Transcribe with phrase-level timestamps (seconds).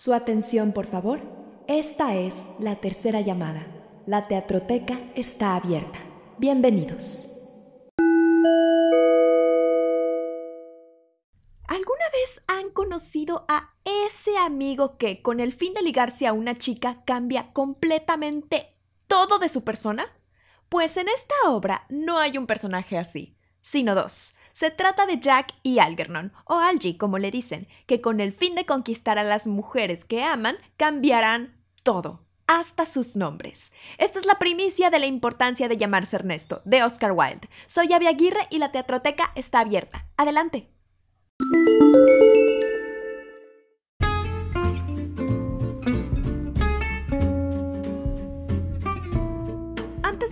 [0.00, 1.18] Su atención, por favor.
[1.66, 3.66] Esta es la tercera llamada.
[4.06, 5.98] La teatroteca está abierta.
[6.38, 7.34] Bienvenidos.
[11.66, 13.74] ¿Alguna vez han conocido a
[14.06, 18.70] ese amigo que, con el fin de ligarse a una chica, cambia completamente
[19.08, 20.06] todo de su persona?
[20.68, 24.36] Pues en esta obra no hay un personaje así, sino dos.
[24.58, 28.56] Se trata de Jack y Algernon, o Algie como le dicen, que con el fin
[28.56, 33.72] de conquistar a las mujeres que aman, cambiarán todo, hasta sus nombres.
[33.98, 37.48] Esta es la primicia de la importancia de llamarse Ernesto, de Oscar Wilde.
[37.66, 40.08] Soy Abby Aguirre y la teatroteca está abierta.
[40.16, 40.68] Adelante.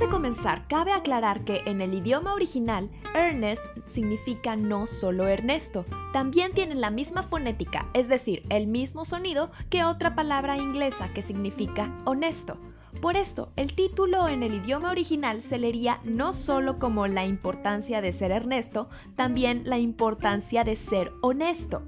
[0.09, 6.75] Comenzar, cabe aclarar que en el idioma original, Ernest significa no solo Ernesto, también tiene
[6.75, 12.59] la misma fonética, es decir, el mismo sonido que otra palabra inglesa que significa honesto.
[13.01, 18.01] Por esto, el título en el idioma original se leería no solo como la importancia
[18.01, 21.83] de ser Ernesto, también la importancia de ser honesto.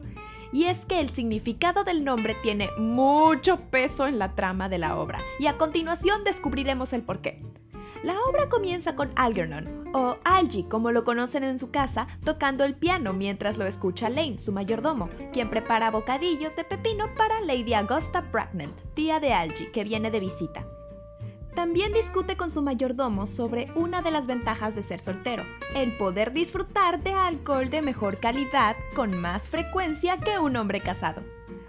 [0.52, 4.98] Y es que el significado del nombre tiene mucho peso en la trama de la
[4.98, 7.42] obra, y a continuación descubriremos el porqué.
[8.04, 12.74] La obra comienza con Algernon, o Algie como lo conocen en su casa, tocando el
[12.74, 18.20] piano mientras lo escucha Lane, su mayordomo, quien prepara bocadillos de pepino para Lady Augusta
[18.20, 20.64] Bracknell, tía de Algie, que viene de visita.
[21.56, 25.42] También discute con su mayordomo sobre una de las ventajas de ser soltero,
[25.74, 31.22] el poder disfrutar de alcohol de mejor calidad con más frecuencia que un hombre casado.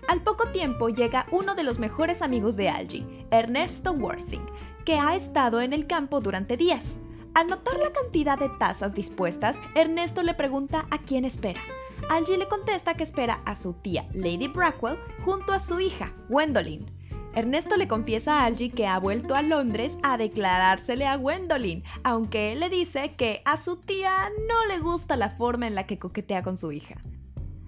[0.08, 4.46] Al poco tiempo llega uno de los mejores amigos de Algie, Ernesto Worthing,
[4.90, 6.98] que ha estado en el campo durante días.
[7.36, 11.62] Al notar la cantidad de tazas dispuestas, Ernesto le pregunta a quién espera.
[12.10, 16.88] Algie le contesta que espera a su tía Lady Brackwell junto a su hija, Gwendolyn.
[17.36, 22.52] Ernesto le confiesa a Algie que ha vuelto a Londres a declarársele a Gwendolyn, aunque
[22.52, 26.00] él le dice que a su tía no le gusta la forma en la que
[26.00, 26.96] coquetea con su hija.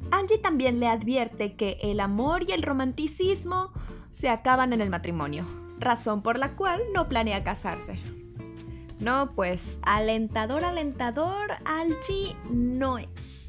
[0.09, 3.69] Angie también le advierte que el amor y el romanticismo
[4.09, 5.45] se acaban en el matrimonio,
[5.81, 7.99] razón por la cual no planea casarse.
[8.99, 13.47] No, pues alentador, alentador, Algie no es.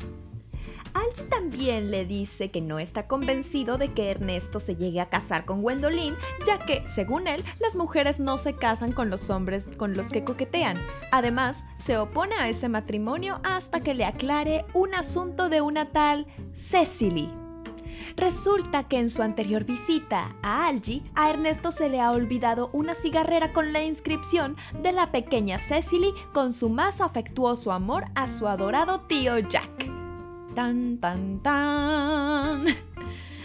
[0.94, 5.44] Algie también le dice que no está convencido de que Ernesto se llegue a casar
[5.44, 6.16] con Gwendolyn,
[6.46, 10.24] ya que, según él, las mujeres no se casan con los hombres con los que
[10.24, 10.78] coquetean.
[11.10, 16.26] Además, se opone a ese matrimonio hasta que le aclare un asunto de una tal
[16.54, 17.41] Cecily.
[18.16, 22.94] Resulta que en su anterior visita a Algie, a Ernesto se le ha olvidado una
[22.94, 28.46] cigarrera con la inscripción de la pequeña Cecily con su más afectuoso amor a su
[28.48, 29.90] adorado tío Jack.
[30.54, 32.64] Tan, tan, tan.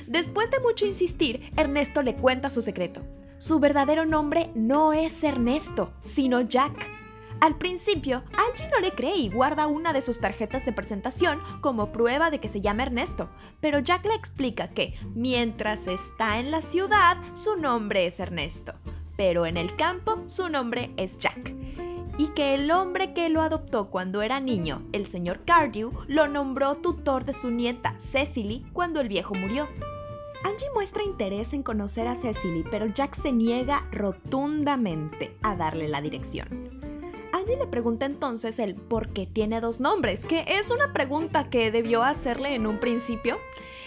[0.07, 3.01] Después de mucho insistir, Ernesto le cuenta su secreto.
[3.37, 6.96] Su verdadero nombre no es Ernesto, sino Jack.
[7.39, 11.91] Al principio, Algie no le cree y guarda una de sus tarjetas de presentación como
[11.91, 13.29] prueba de que se llama Ernesto,
[13.61, 18.73] pero Jack le explica que, mientras está en la ciudad, su nombre es Ernesto,
[19.15, 21.53] pero en el campo su nombre es Jack.
[22.17, 26.73] Y que el hombre que lo adoptó cuando era niño, el señor Cardew, lo nombró
[26.75, 29.67] tutor de su nieta, Cecily, cuando el viejo murió.
[30.43, 36.01] Angie muestra interés en conocer a Cecily, pero Jack se niega rotundamente a darle la
[36.01, 36.96] dirección.
[37.47, 41.71] Angie le pregunta entonces el por qué tiene dos nombres, que es una pregunta que
[41.71, 43.37] debió hacerle en un principio.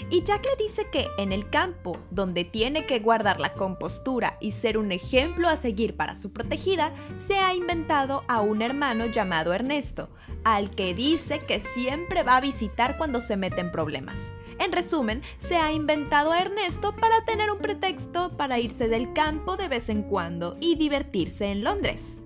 [0.08, 4.52] Y Jack le dice que en el campo, donde tiene que guardar la compostura y
[4.52, 9.52] ser un ejemplo a seguir para su protegida, se ha inventado a un hermano llamado
[9.52, 10.08] Ernesto,
[10.42, 14.32] al que dice que siempre va a visitar cuando se mete en problemas.
[14.58, 19.58] En resumen, se ha inventado a Ernesto para tener un pretexto para irse del campo
[19.58, 22.22] de vez en cuando y divertirse en Londres.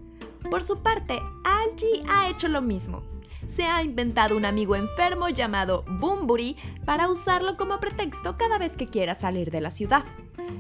[0.55, 3.03] Por su parte, Algie ha hecho lo mismo.
[3.45, 8.87] Se ha inventado un amigo enfermo llamado Boombury para usarlo como pretexto cada vez que
[8.87, 10.05] quiera salir de la ciudad.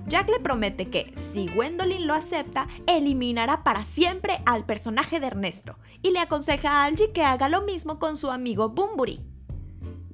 [0.08, 5.78] Jack le promete que, si Gwendolyn lo acepta, eliminará para siempre al personaje de Ernesto
[6.02, 9.20] y le aconseja a Algie que haga lo mismo con su amigo Boombury.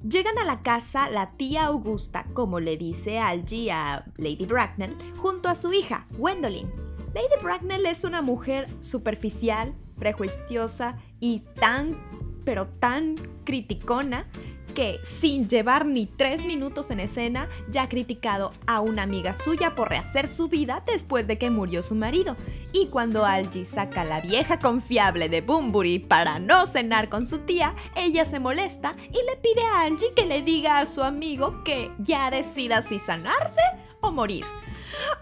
[0.07, 5.49] Llegan a la casa la tía Augusta, como le dice Algie a Lady Bracknell, junto
[5.49, 6.80] a su hija, Gwendolyn.
[7.13, 11.97] Lady Bracknell es una mujer superficial, prejuiciosa y tan,
[12.45, 14.27] pero tan criticona
[14.73, 19.75] que sin llevar ni tres minutos en escena ya ha criticado a una amiga suya
[19.75, 22.37] por rehacer su vida después de que murió su marido.
[22.71, 27.75] Y cuando Algie saca la vieja confiable de Boombury para no cenar con su tía,
[27.97, 31.91] ella se molesta y le pide a Algie que le diga a su amigo que
[31.99, 33.61] ya decida si sanarse
[33.99, 34.45] o morir.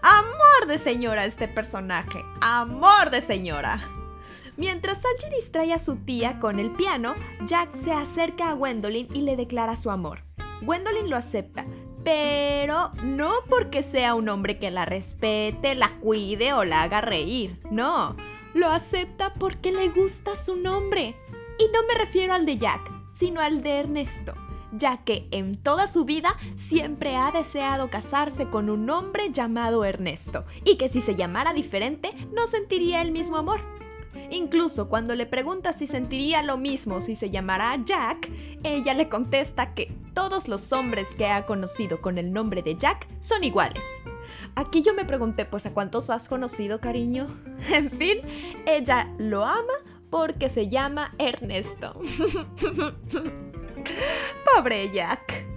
[0.02, 3.80] Amor de señora este personaje, amor de señora.
[4.56, 7.14] Mientras Algie distrae a su tía con el piano,
[7.46, 10.22] Jack se acerca a Gwendolyn y le declara su amor.
[10.62, 11.64] Gwendolyn lo acepta,
[12.04, 17.58] pero no porque sea un hombre que la respete, la cuide o la haga reír,
[17.70, 18.16] no,
[18.54, 21.16] lo acepta porque le gusta su nombre.
[21.58, 24.34] Y no me refiero al de Jack, sino al de Ernesto,
[24.72, 30.44] ya que en toda su vida siempre ha deseado casarse con un hombre llamado Ernesto,
[30.64, 33.60] y que si se llamara diferente no sentiría el mismo amor.
[34.30, 38.30] Incluso cuando le pregunta si sentiría lo mismo si se llamara Jack,
[38.62, 43.08] ella le contesta que todos los hombres que ha conocido con el nombre de Jack
[43.18, 43.84] son iguales.
[44.54, 47.26] Aquí yo me pregunté, pues ¿a cuántos has conocido, cariño?
[47.70, 48.18] En fin,
[48.66, 49.74] ella lo ama
[50.10, 52.00] porque se llama Ernesto.
[54.54, 55.50] Pobre Jack.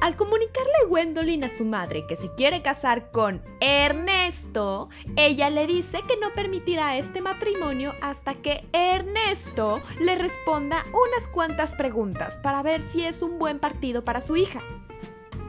[0.00, 6.02] Al comunicarle Gwendolyn a su madre que se quiere casar con Ernesto, ella le dice
[6.06, 12.82] que no permitirá este matrimonio hasta que Ernesto le responda unas cuantas preguntas para ver
[12.82, 14.60] si es un buen partido para su hija.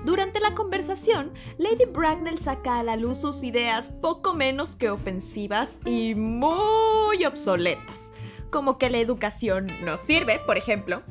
[0.06, 5.82] Durante la conversación, Lady Bracknell saca a la luz sus ideas poco menos que ofensivas
[5.84, 8.14] y muy obsoletas,
[8.50, 11.04] como que la educación no sirve, por ejemplo.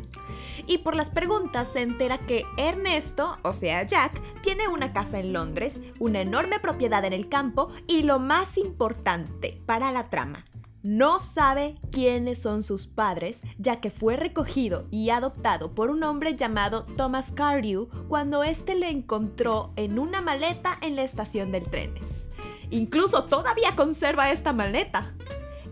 [0.67, 5.33] Y por las preguntas se entera que Ernesto, o sea Jack, tiene una casa en
[5.33, 10.45] Londres, una enorme propiedad en el campo y lo más importante para la trama,
[10.87, 16.37] no sabe quiénes son sus padres, ya que fue recogido y adoptado por un hombre
[16.37, 22.29] llamado Thomas Cardew cuando éste le encontró en una maleta en la estación del trenes.
[22.71, 25.13] Incluso todavía conserva esta maleta.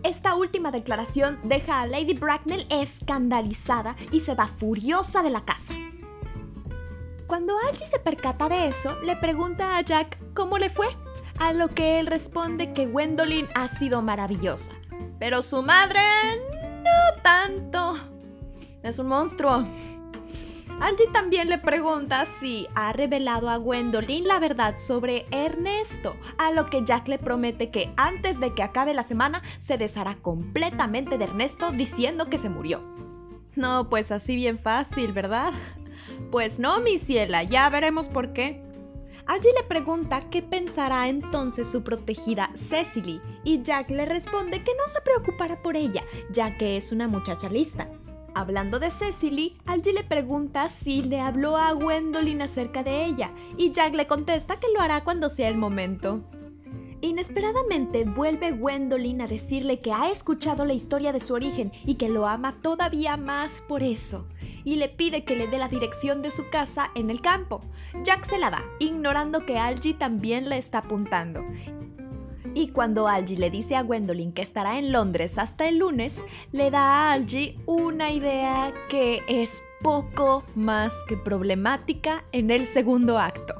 [0.05, 5.73] Esta última declaración deja a Lady Bracknell escandalizada y se va furiosa de la casa.
[7.25, 10.85] Cuando Algie se percata de eso, le pregunta a Jack cómo le fue,
[11.39, 14.73] a lo que él responde que Gwendolyn ha sido maravillosa,
[15.17, 16.01] pero su madre
[16.83, 17.95] no tanto.
[18.83, 19.65] Es un monstruo.
[20.79, 26.69] Angie también le pregunta si ha revelado a Gwendolyn la verdad sobre Ernesto, a lo
[26.69, 31.23] que Jack le promete que antes de que acabe la semana se deshará completamente de
[31.23, 32.83] Ernesto diciendo que se murió.
[33.55, 35.53] No, pues así bien fácil, ¿verdad?
[36.29, 38.61] Pues no, mi ciela, ya veremos por qué.
[39.27, 44.87] Algie le pregunta qué pensará entonces su protegida Cecily y Jack le responde que no
[44.87, 47.87] se preocupará por ella, ya que es una muchacha lista.
[48.35, 53.71] Hablando de Cecily, Algie le pregunta si le habló a Gwendolyn acerca de ella y
[53.71, 56.21] Jack le contesta que lo hará cuando sea el momento.
[56.99, 62.09] Inesperadamente vuelve Gwendolyn a decirle que ha escuchado la historia de su origen y que
[62.09, 64.27] lo ama todavía más por eso,
[64.65, 67.61] y le pide que le dé la dirección de su casa en el campo.
[68.03, 71.41] Jack se la da, ignorando que Algie también le está apuntando.
[72.55, 76.71] Y cuando Algie le dice a Gwendolyn que estará en Londres hasta el lunes, le
[76.71, 83.55] da a Algie una idea que es poco más que problemática en el segundo acto.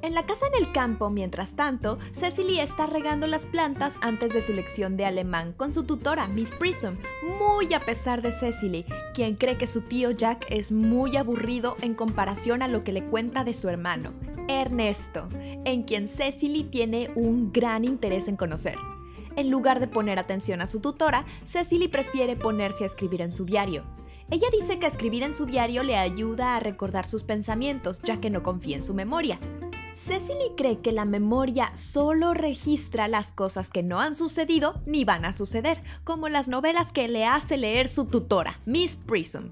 [0.00, 4.42] En la casa en el campo, mientras tanto, Cecily está regando las plantas antes de
[4.42, 6.96] su lección de alemán con su tutora, Miss Prism,
[7.38, 8.84] muy a pesar de Cecily,
[9.14, 13.02] quien cree que su tío Jack es muy aburrido en comparación a lo que le
[13.02, 14.12] cuenta de su hermano,
[14.48, 15.28] Ernesto,
[15.64, 18.76] en quien Cecily tiene un gran interés en conocer.
[19.36, 23.44] En lugar de poner atención a su tutora, Cecily prefiere ponerse a escribir en su
[23.44, 23.84] diario.
[24.30, 28.30] Ella dice que escribir en su diario le ayuda a recordar sus pensamientos, ya que
[28.30, 29.38] no confía en su memoria.
[29.94, 35.24] Cecily cree que la memoria solo registra las cosas que no han sucedido ni van
[35.24, 39.50] a suceder, como las novelas que le hace leer su tutora, Miss Prism.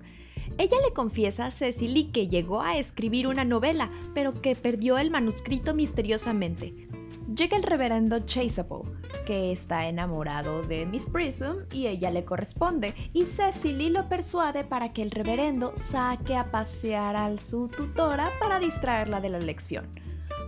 [0.59, 5.11] Ella le confiesa a Cecily que llegó a escribir una novela, pero que perdió el
[5.11, 6.89] manuscrito misteriosamente.
[7.35, 8.91] Llega el reverendo Chaseable,
[9.25, 14.93] que está enamorado de Miss Prism y ella le corresponde, y Cecily lo persuade para
[14.93, 19.89] que el reverendo saque a pasear a su tutora para distraerla de la lección.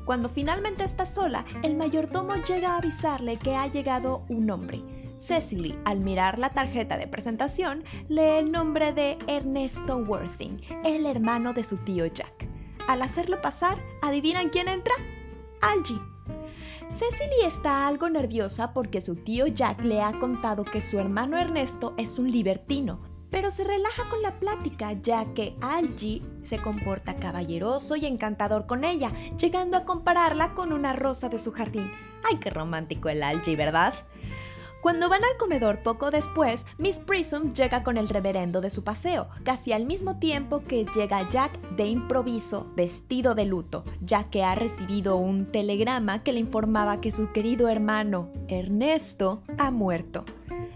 [0.05, 4.83] Cuando finalmente está sola, el mayordomo llega a avisarle que ha llegado un hombre.
[5.19, 11.53] Cecily, al mirar la tarjeta de presentación, lee el nombre de Ernesto Worthing, el hermano
[11.53, 12.49] de su tío Jack.
[12.89, 14.95] Al hacerlo pasar, ¿adivinan quién entra?
[15.61, 16.01] Algie.
[16.91, 21.95] Cecily está algo nerviosa porque su tío Jack le ha contado que su hermano Ernesto
[21.97, 27.97] es un libertino, pero se relaja con la plática ya que Algie se comporta caballeroso
[27.97, 31.91] y encantador con ella, llegando a compararla con una rosa de su jardín.
[32.23, 33.95] ¡Ay, qué romántico el Algie, ¿verdad?
[34.85, 39.31] Cuando van al comedor poco después, Miss Prism llega con el reverendo de su paseo,
[39.43, 44.55] casi al mismo tiempo que llega Jack de improviso, vestido de luto, ya que ha
[44.55, 50.27] recibido un telegrama que le informaba que su querido hermano, Ernesto, ha muerto.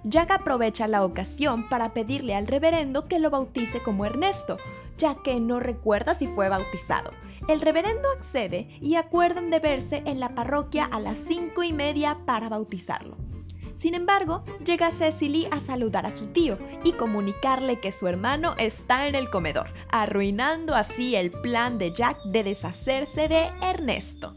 [0.05, 4.57] Jack aprovecha la ocasión para pedirle al reverendo que lo bautice como Ernesto,
[4.97, 7.11] ya que no recuerda si fue bautizado.
[7.47, 12.21] El reverendo accede y acuerdan de verse en la parroquia a las cinco y media
[12.25, 13.28] para bautizarlo.
[13.79, 19.07] Sin embargo, llega Cecily a saludar a su tío y comunicarle que su hermano está
[19.07, 24.35] en el comedor, arruinando así el plan de Jack de deshacerse de Ernesto.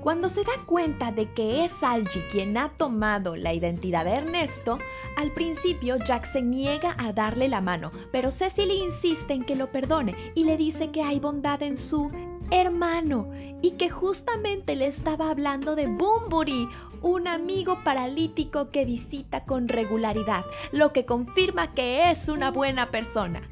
[0.00, 4.80] Cuando se da cuenta de que es Algie quien ha tomado la identidad de Ernesto,
[5.16, 9.70] al principio Jack se niega a darle la mano, pero Cecily insiste en que lo
[9.70, 12.10] perdone y le dice que hay bondad en su
[12.50, 13.30] hermano
[13.62, 16.68] y que justamente le estaba hablando de Bumburi,
[17.00, 23.48] un amigo paralítico que visita con regularidad, lo que confirma que es una buena persona.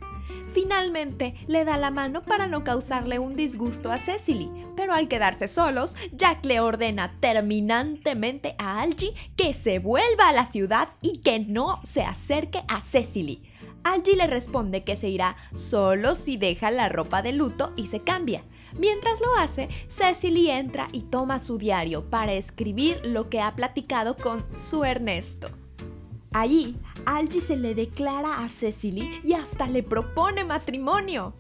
[0.52, 5.46] Finalmente le da la mano para no causarle un disgusto a Cecily, pero al quedarse
[5.46, 11.38] solos, Jack le ordena terminantemente a Algie que se vuelva a la ciudad y que
[11.38, 13.42] no se acerque a Cecily.
[13.84, 18.00] Algie le responde que se irá solo si deja la ropa de luto y se
[18.00, 18.42] cambia.
[18.80, 24.16] Mientras lo hace, Cecily entra y toma su diario para escribir lo que ha platicado
[24.16, 25.50] con su Ernesto.
[26.32, 31.34] Allí, Algie se le declara a Cecily y hasta le propone matrimonio.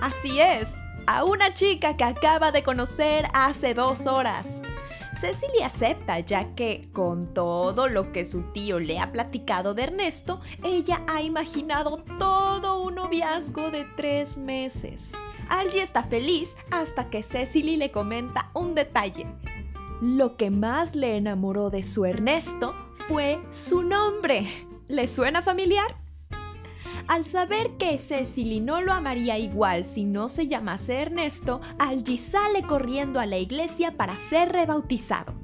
[0.00, 0.74] Así es,
[1.06, 4.60] a una chica que acaba de conocer hace dos horas.
[5.20, 10.40] Cecily acepta ya que, con todo lo que su tío le ha platicado de Ernesto,
[10.64, 15.14] ella ha imaginado todo un noviazgo de tres meses.
[15.50, 19.26] Algie está feliz hasta que Cecily le comenta un detalle.
[20.00, 22.74] Lo que más le enamoró de su Ernesto
[23.08, 24.48] fue su nombre.
[24.86, 25.96] ¿Le suena familiar?
[27.08, 32.62] Al saber que Cecily no lo amaría igual si no se llamase Ernesto, Algie sale
[32.62, 35.39] corriendo a la iglesia para ser rebautizado.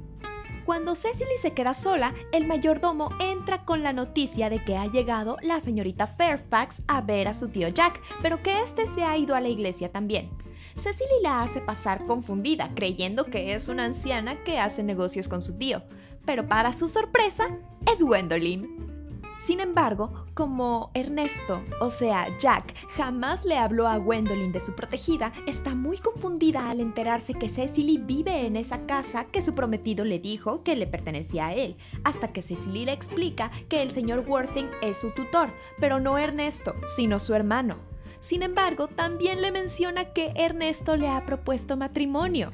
[0.67, 5.37] Cuando Cecily se queda sola, el mayordomo entra con la noticia de que ha llegado
[5.41, 9.33] la señorita Fairfax a ver a su tío Jack, pero que éste se ha ido
[9.33, 10.29] a la iglesia también.
[10.75, 15.57] Cecily la hace pasar confundida, creyendo que es una anciana que hace negocios con su
[15.57, 15.83] tío,
[16.25, 17.47] pero para su sorpresa
[17.89, 18.96] es Gwendolyn.
[19.37, 25.31] Sin embargo, como Ernesto, o sea, Jack, jamás le habló a Gwendolyn de su protegida,
[25.45, 30.17] está muy confundida al enterarse que Cecily vive en esa casa que su prometido le
[30.17, 34.69] dijo que le pertenecía a él, hasta que Cecily le explica que el señor Worthing
[34.81, 37.77] es su tutor, pero no Ernesto, sino su hermano.
[38.19, 42.51] Sin embargo, también le menciona que Ernesto le ha propuesto matrimonio.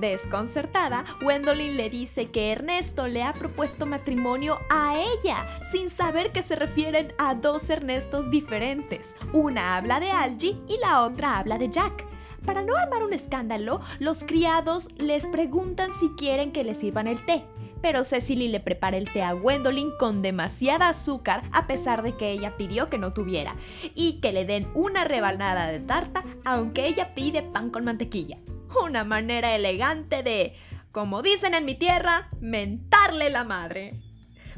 [0.00, 6.42] Desconcertada, Gwendolyn le dice que Ernesto le ha propuesto matrimonio a ella, sin saber que
[6.42, 9.14] se refieren a dos Ernestos diferentes.
[9.32, 12.06] Una habla de Algie y la otra habla de Jack.
[12.44, 17.24] Para no armar un escándalo, los criados les preguntan si quieren que les sirvan el
[17.24, 17.44] té.
[17.80, 22.30] Pero Cecily le prepara el té a Gwendolyn con demasiada azúcar a pesar de que
[22.30, 23.56] ella pidió que no tuviera
[23.94, 28.38] y que le den una rebanada de tarta aunque ella pide pan con mantequilla
[28.84, 30.54] una manera elegante de,
[30.90, 34.00] como dicen en mi tierra, mentarle la madre.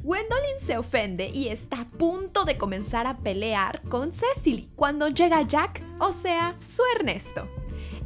[0.02, 5.40] Gwendolyn se ofende y está a punto de comenzar a pelear con Cecily cuando llega
[5.42, 7.48] Jack, o sea, su Ernesto.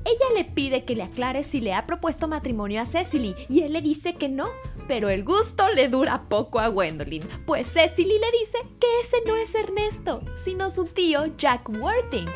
[0.04, 3.72] Ella le pide que le aclare si le ha propuesto matrimonio a Cecily y él
[3.72, 4.48] le dice que no,
[4.86, 9.36] pero el gusto le dura poco a Gwendolyn, pues Cecily le dice que ese no
[9.36, 12.28] es Ernesto, sino su tío Jack Worthing.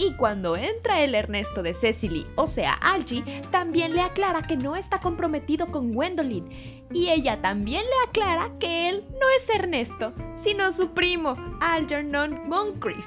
[0.00, 4.74] Y cuando entra el Ernesto de Cecily, o sea, Algie, también le aclara que no
[4.74, 6.86] está comprometido con Gwendolyn.
[6.90, 13.04] Y ella también le aclara que él no es Ernesto, sino su primo, Algernon Moncrief.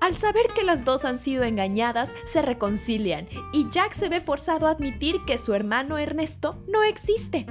[0.00, 4.66] Al saber que las dos han sido engañadas, se reconcilian y Jack se ve forzado
[4.66, 7.44] a admitir que su hermano Ernesto no existe.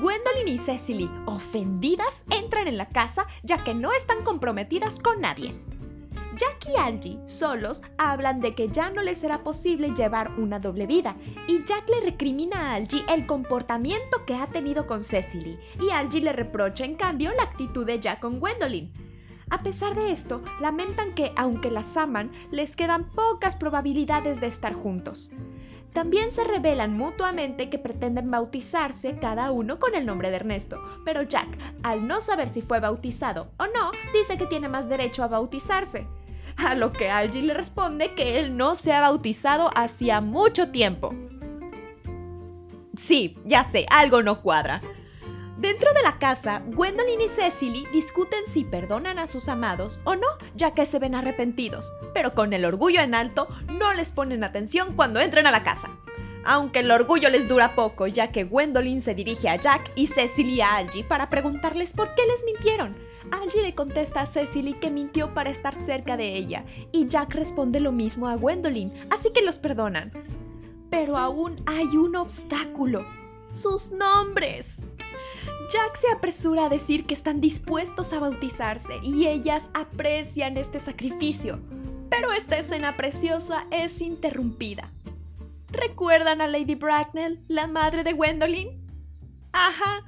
[0.00, 5.52] Gwendolyn y Cecily, ofendidas, entran en la casa ya que no están comprometidas con nadie.
[6.38, 10.86] Jack y Algie, solos, hablan de que ya no les será posible llevar una doble
[10.86, 11.16] vida,
[11.48, 16.20] y Jack le recrimina a Algie el comportamiento que ha tenido con Cecily, y Algie
[16.20, 18.92] le reprocha en cambio la actitud de Jack con Gwendolyn.
[19.50, 24.74] A pesar de esto, lamentan que, aunque las aman, les quedan pocas probabilidades de estar
[24.74, 25.32] juntos.
[25.92, 31.22] También se revelan mutuamente que pretenden bautizarse cada uno con el nombre de Ernesto, pero
[31.22, 31.48] Jack,
[31.82, 36.06] al no saber si fue bautizado o no, dice que tiene más derecho a bautizarse.
[36.58, 41.14] A lo que Algie le responde que él no se ha bautizado hacía mucho tiempo.
[42.96, 44.82] Sí, ya sé, algo no cuadra.
[45.56, 50.26] Dentro de la casa, Gwendolyn y Cecily discuten si perdonan a sus amados o no,
[50.56, 53.48] ya que se ven arrepentidos, pero con el orgullo en alto
[53.78, 55.90] no les ponen atención cuando entran a la casa.
[56.44, 60.60] Aunque el orgullo les dura poco, ya que Gwendolyn se dirige a Jack y Cecily
[60.60, 62.96] a Algie para preguntarles por qué les mintieron.
[63.30, 67.80] Algie le contesta a Cecily que mintió para estar cerca de ella, y Jack responde
[67.80, 70.12] lo mismo a Gwendolyn, así que los perdonan.
[70.90, 73.06] Pero aún hay un obstáculo.
[73.52, 74.88] Sus nombres.
[75.70, 81.60] Jack se apresura a decir que están dispuestos a bautizarse y ellas aprecian este sacrificio.
[82.10, 84.90] Pero esta escena preciosa es interrumpida.
[85.70, 88.80] ¿Recuerdan a Lady Bracknell, la madre de Gwendolyn?
[89.52, 90.04] Ajá,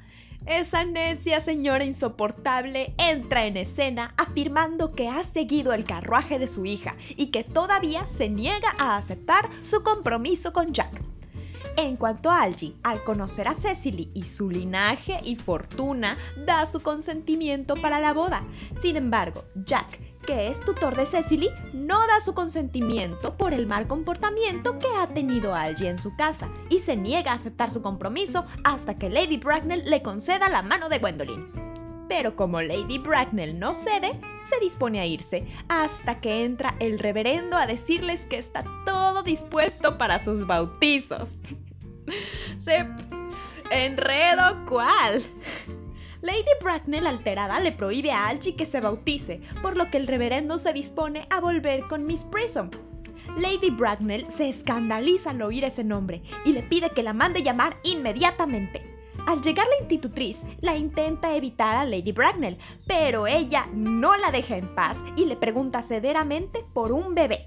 [0.47, 6.65] esa necia señora insoportable entra en escena afirmando que ha seguido el carruaje de su
[6.65, 11.03] hija y que todavía se niega a aceptar su compromiso con Jack.
[11.77, 16.83] En cuanto a Algie, al conocer a Cecily y su linaje y fortuna, da su
[16.83, 18.43] consentimiento para la boda.
[18.81, 23.87] Sin embargo, Jack, que es tutor de Cecily, no da su consentimiento por el mal
[23.87, 28.47] comportamiento que ha tenido Algie en su casa y se niega a aceptar su compromiso
[28.65, 31.51] hasta que Lady Bracknell le conceda la mano de Gwendolyn.
[32.09, 37.57] Pero como Lady Bracknell no cede, se dispone a irse, hasta que entra el reverendo
[37.57, 41.39] a decirles que está todo dispuesto para sus bautizos.
[42.59, 42.87] se...
[43.71, 45.23] enredo cuál.
[46.23, 50.59] Lady Bracknell alterada le prohíbe a Algie que se bautice, por lo que el reverendo
[50.59, 52.69] se dispone a volver con Miss Prism.
[53.39, 57.79] Lady Bracknell se escandaliza al oír ese nombre y le pide que la mande llamar
[57.85, 58.83] inmediatamente.
[59.27, 64.57] Al llegar la institutriz, la intenta evitar a Lady Bracknell, pero ella no la deja
[64.57, 67.47] en paz y le pregunta severamente por un bebé.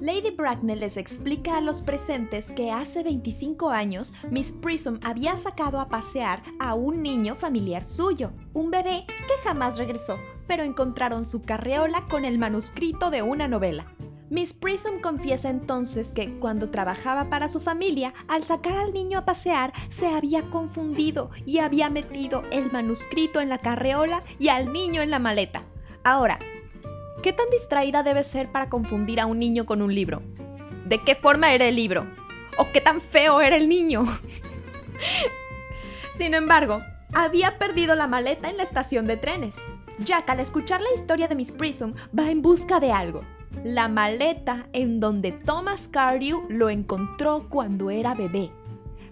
[0.00, 5.80] Lady Bracknell les explica a los presentes que hace 25 años Miss Prism había sacado
[5.80, 11.42] a pasear a un niño familiar suyo, un bebé que jamás regresó, pero encontraron su
[11.42, 13.86] carreola con el manuscrito de una novela.
[14.28, 19.24] Miss Prism confiesa entonces que cuando trabajaba para su familia, al sacar al niño a
[19.24, 25.00] pasear, se había confundido y había metido el manuscrito en la carreola y al niño
[25.00, 25.62] en la maleta.
[26.02, 26.38] Ahora,
[27.22, 30.22] ¿qué tan distraída debe ser para confundir a un niño con un libro?
[30.84, 32.06] ¿De qué forma era el libro?
[32.58, 34.04] ¿O qué tan feo era el niño?
[36.14, 36.80] Sin embargo,
[37.12, 39.56] había perdido la maleta en la estación de trenes.
[39.98, 43.22] Jack, al escuchar la historia de Miss Prism, va en busca de algo
[43.64, 48.50] la maleta en donde Thomas Cardew lo encontró cuando era bebé.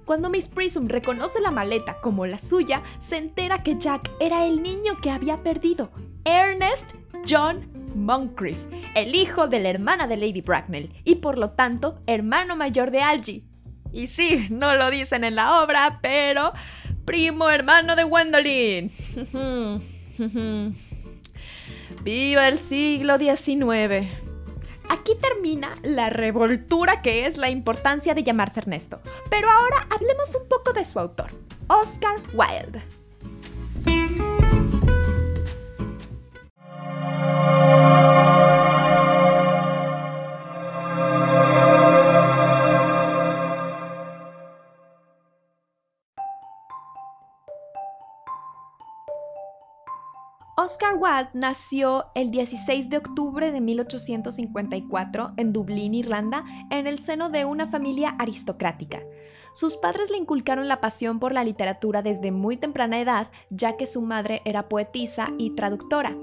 [0.05, 4.62] Cuando Miss Prism reconoce la maleta como la suya, se entera que Jack era el
[4.62, 5.90] niño que había perdido,
[6.25, 6.93] Ernest
[7.27, 8.59] John Moncrief,
[8.95, 13.01] el hijo de la hermana de Lady Bracknell y por lo tanto hermano mayor de
[13.03, 13.45] Algie.
[13.93, 16.53] Y sí, no lo dicen en la obra, pero
[17.05, 18.91] primo hermano de Gwendolyn.
[22.03, 24.07] ¡Viva el siglo XIX!
[24.91, 29.01] Aquí termina la revoltura que es la importancia de llamarse Ernesto.
[29.31, 31.31] Pero ahora hablemos un poco de su autor,
[31.69, 32.83] Oscar Wilde.
[50.75, 57.31] Oscar Wilde nació el 16 de octubre de 1854 en Dublín, Irlanda, en el seno
[57.31, 59.01] de una familia aristocrática.
[59.55, 63.87] Sus padres le inculcaron la pasión por la literatura desde muy temprana edad, ya que
[63.87, 66.17] su madre era poetisa y traductora.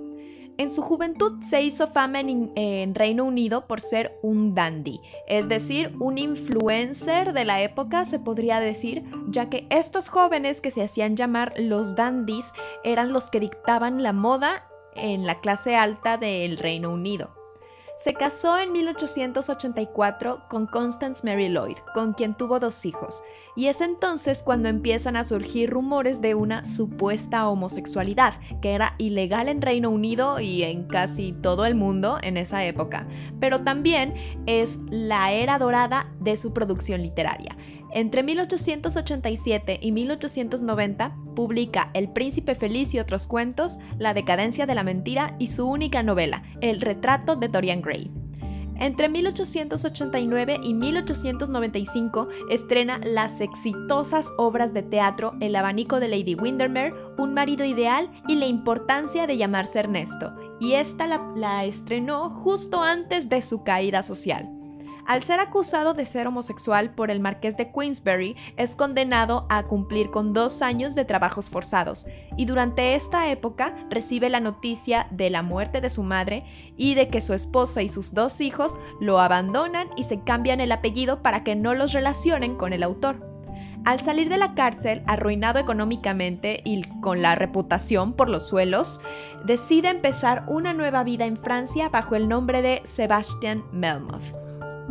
[0.61, 5.95] En su juventud se hizo fama en, Reino Unido por ser un dandy, es decir,
[5.99, 11.15] un influencer de la época se podría decir, ya que estos jóvenes que se hacían
[11.15, 16.91] llamar los dandies eran los que dictaban la moda en la clase alta del Reino
[16.91, 17.40] Unido.
[18.01, 23.21] Se casó en 1884 con Constance Mary Lloyd, con quien tuvo dos hijos,
[23.55, 29.49] y es entonces cuando empiezan a surgir rumores de una supuesta homosexualidad, que era ilegal
[29.49, 33.05] en Reino Unido y en casi todo el mundo en esa época,
[33.39, 34.15] pero también
[34.47, 37.55] es la era dorada de su producción literaria.
[37.93, 44.83] Entre 1887 y 1890 publica El Príncipe Feliz y otros cuentos, La decadencia de la
[44.83, 48.09] mentira y su única novela, El retrato de Dorian Gray.
[48.79, 56.95] Entre 1889 y 1895 estrena las exitosas obras de teatro El abanico de Lady Windermere,
[57.17, 63.27] Un marido ideal y La importancia de llamarse Ernesto, y esta la estrenó justo antes
[63.27, 64.60] de su caída social.
[65.11, 70.09] Al ser acusado de ser homosexual por el marqués de Queensberry, es condenado a cumplir
[70.09, 75.41] con dos años de trabajos forzados, y durante esta época recibe la noticia de la
[75.41, 76.45] muerte de su madre
[76.77, 80.71] y de que su esposa y sus dos hijos lo abandonan y se cambian el
[80.71, 83.19] apellido para que no los relacionen con el autor.
[83.83, 89.01] Al salir de la cárcel, arruinado económicamente y con la reputación por los suelos,
[89.43, 94.40] decide empezar una nueva vida en Francia bajo el nombre de Sébastien Melmoth.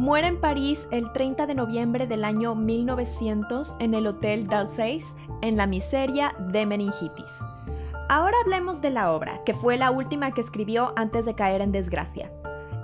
[0.00, 5.58] Muere en París el 30 de noviembre del año 1900 en el Hotel d'Alsace, en
[5.58, 7.44] la miseria de meningitis.
[8.08, 11.70] Ahora hablemos de la obra, que fue la última que escribió antes de caer en
[11.70, 12.32] desgracia.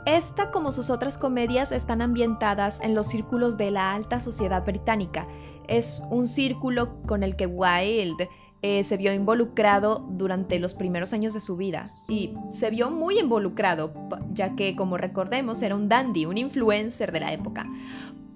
[0.04, 5.26] Esta, como sus otras comedias, están ambientadas en los círculos de la alta sociedad británica.
[5.68, 8.28] Es un círculo con el que Wilde
[8.66, 13.18] eh, se vio involucrado durante los primeros años de su vida y se vio muy
[13.18, 13.92] involucrado,
[14.32, 17.66] ya que, como recordemos, era un dandy, un influencer de la época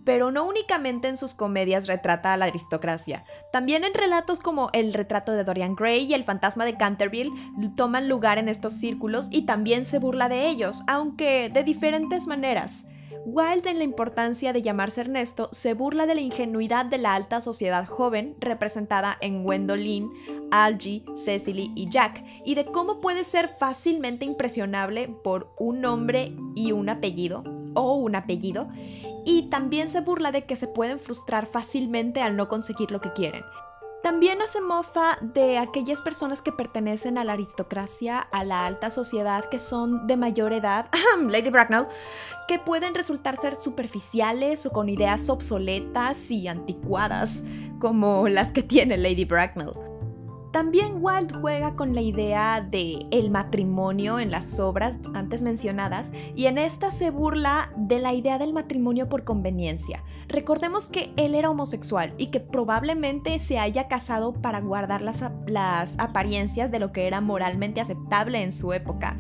[0.05, 3.25] pero no únicamente en sus comedias retrata a la aristocracia.
[3.53, 7.31] También en relatos como El retrato de Dorian Gray y El fantasma de Canterville
[7.77, 12.87] toman lugar en estos círculos y también se burla de ellos, aunque de diferentes maneras.
[13.27, 17.43] Wilde en la importancia de llamarse Ernesto se burla de la ingenuidad de la alta
[17.43, 20.11] sociedad joven representada en Gwendolyn,
[20.51, 26.73] Algie, Cecily y Jack, y de cómo puede ser fácilmente impresionable por un nombre y
[26.73, 28.69] un apellido, o un apellido,
[29.25, 33.13] y también se burla de que se pueden frustrar fácilmente al no conseguir lo que
[33.13, 33.45] quieren.
[34.03, 39.45] También hace mofa de aquellas personas que pertenecen a la aristocracia, a la alta sociedad,
[39.51, 40.87] que son de mayor edad,
[41.29, 41.87] Lady Bracknell,
[42.49, 47.45] que pueden resultar ser superficiales o con ideas obsoletas y anticuadas,
[47.79, 49.90] como las que tiene Lady Bracknell.
[50.51, 56.47] También Walt juega con la idea de el matrimonio en las obras antes mencionadas y
[56.47, 60.03] en esta se burla de la idea del matrimonio por conveniencia.
[60.27, 65.97] Recordemos que él era homosexual y que probablemente se haya casado para guardar las, las
[66.01, 69.17] apariencias de lo que era moralmente aceptable en su época.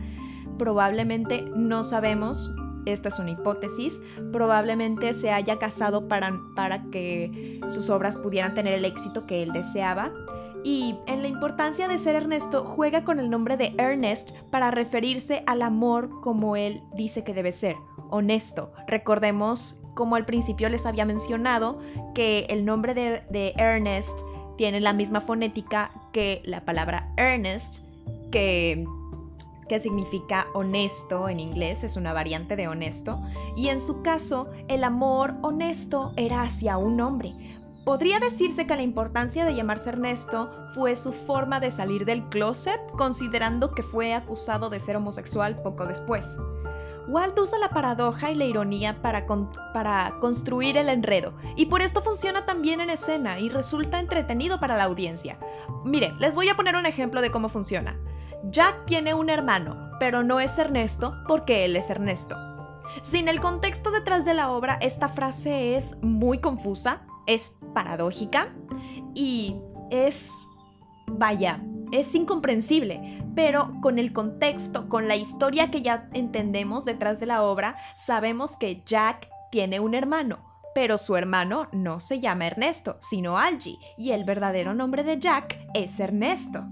[0.58, 2.50] Probablemente no sabemos,
[2.86, 4.00] esta es una hipótesis,
[4.32, 9.52] probablemente se haya casado para, para que sus obras pudieran tener el éxito que él
[9.52, 10.10] deseaba
[10.64, 15.42] y en la importancia de ser Ernesto juega con el nombre de Ernest para referirse
[15.46, 17.76] al amor como él dice que debe ser,
[18.10, 18.72] honesto.
[18.86, 21.80] Recordemos, como al principio les había mencionado,
[22.14, 24.20] que el nombre de, Ernest
[24.56, 27.84] tiene la misma fonética que la palabra Ernest,
[28.30, 28.86] que
[29.68, 33.22] que significa honesto en inglés, es una variante de honesto,
[33.54, 37.59] y en su caso el amor honesto era hacia un hombre,
[37.90, 42.80] Podría decirse que la importancia de llamarse Ernesto fue su forma de salir del closet,
[42.92, 46.38] considerando que fue acusado de ser homosexual poco después.
[47.08, 49.26] Walt usa la paradoja y la ironía para,
[50.20, 54.84] construir el enredo, y por esto funciona también en escena y resulta entretenido para la
[54.84, 55.40] audiencia.
[55.84, 57.98] Mire, les voy a poner un ejemplo de cómo funciona.
[58.52, 62.36] Jack tiene un hermano, pero no es Ernesto porque él es Ernesto.
[63.02, 68.54] Sin el contexto detrás de la obra, esta frase es muy confusa, es paradójica
[69.14, 69.56] y
[69.90, 70.30] es,
[71.06, 77.26] vaya, es incomprensible, pero con el contexto, con la historia que ya entendemos detrás de
[77.26, 80.38] la obra, sabemos que Jack tiene un hermano,
[80.74, 85.58] pero su hermano no se llama Ernesto, sino Algie, y el verdadero nombre de Jack
[85.74, 86.64] es Ernesto.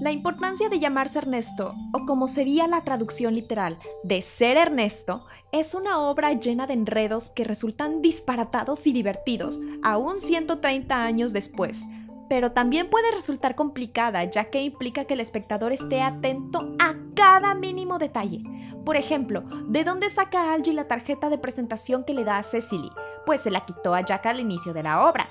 [0.00, 5.74] La importancia de llamarse Ernesto, o como sería la traducción literal de ser Ernesto, es
[5.74, 11.84] una obra llena de enredos que resultan disparatados y divertidos, aún 130 años después.
[12.30, 17.54] Pero también puede resultar complicada, ya que implica que el espectador esté atento a cada
[17.54, 18.42] mínimo detalle.
[18.86, 22.90] Por ejemplo, ¿de dónde saca Algie la tarjeta de presentación que le da a Cecily?
[23.26, 25.28] Pues se la quitó a Jack al inicio de la obra.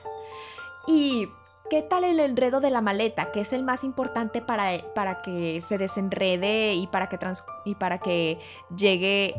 [0.85, 1.27] Y
[1.69, 5.61] ¿Qué tal el enredo de la maleta, que es el más importante para, para que
[5.61, 7.19] se desenrede y para que,
[7.63, 8.39] y para que
[8.75, 9.35] llegue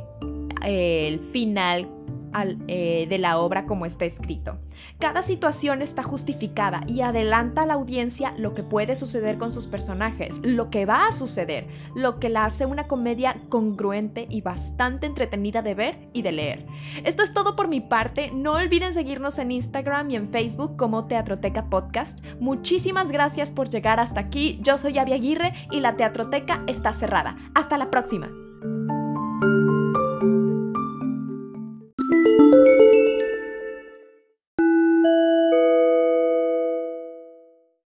[0.65, 1.89] eh, el final
[2.35, 4.59] eh, de la obra como está escrito.
[4.99, 9.67] Cada situación está justificada y adelanta a la audiencia lo que puede suceder con sus
[9.67, 15.07] personajes, lo que va a suceder, lo que la hace una comedia congruente y bastante
[15.07, 16.67] entretenida de ver y de leer.
[17.05, 21.07] Esto es todo por mi parte, no olviden seguirnos en Instagram y en Facebook como
[21.07, 22.25] Teatroteca Podcast.
[22.41, 27.35] Muchísimas gracias por llegar hasta aquí, yo soy Avi Aguirre y la Teatroteca está cerrada.
[27.55, 28.50] Hasta la próxima.